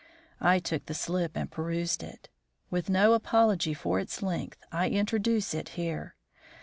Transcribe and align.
I 0.39 0.57
took 0.57 0.87
the 0.87 0.95
slip 0.95 1.37
and 1.37 1.51
perused 1.51 2.01
it. 2.01 2.27
With 2.71 2.89
no 2.89 3.13
apology 3.13 3.75
for 3.75 3.99
its 3.99 4.23
length, 4.23 4.57
I 4.71 4.89
introduce 4.89 5.53
it 5.53 5.69
here. 5.77 6.15